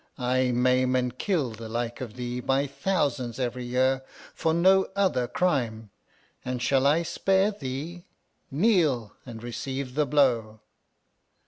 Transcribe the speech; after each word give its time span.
I 0.17 0.49
maim 0.49 0.95
and 0.95 1.15
kill 1.15 1.51
the 1.51 1.69
like 1.69 2.01
of 2.01 2.15
thee 2.15 2.39
by 2.39 2.65
thousands 2.65 3.37
every 3.39 3.65
year, 3.65 4.03
for 4.33 4.51
no 4.51 4.87
other 4.95 5.27
crime. 5.27 5.91
And 6.43 6.59
shall 6.59 6.87
I 6.87 7.03
spare 7.03 7.51
thee? 7.51 8.07
Kneel 8.49 9.13
and 9.27 9.43
receive 9.43 9.93
the 9.93 10.07
blow. 10.07 10.61